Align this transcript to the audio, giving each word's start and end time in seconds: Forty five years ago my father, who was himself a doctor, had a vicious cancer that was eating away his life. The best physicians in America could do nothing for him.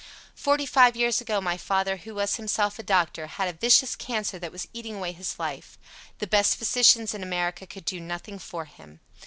Forty 0.33 0.65
five 0.65 0.95
years 0.95 1.21
ago 1.21 1.39
my 1.39 1.57
father, 1.57 1.97
who 1.97 2.15
was 2.15 2.37
himself 2.37 2.79
a 2.79 2.81
doctor, 2.81 3.27
had 3.27 3.47
a 3.47 3.53
vicious 3.53 3.95
cancer 3.95 4.39
that 4.39 4.51
was 4.51 4.67
eating 4.73 4.95
away 4.95 5.11
his 5.11 5.37
life. 5.37 5.77
The 6.17 6.25
best 6.25 6.55
physicians 6.57 7.13
in 7.13 7.21
America 7.21 7.67
could 7.67 7.85
do 7.85 7.99
nothing 7.99 8.39
for 8.39 8.65
him. 8.65 9.01